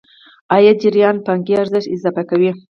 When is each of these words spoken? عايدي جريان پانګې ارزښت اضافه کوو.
عايدي 0.53 0.79
جريان 0.89 1.15
پانګې 1.25 1.55
ارزښت 1.61 1.87
اضافه 1.95 2.23
کوو. 2.29 2.51